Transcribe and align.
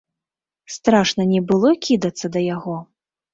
Страшна 0.75 1.23
не 1.33 1.41
было 1.51 1.69
кідацца 1.89 2.33
да 2.37 2.45
яго? 2.55 2.81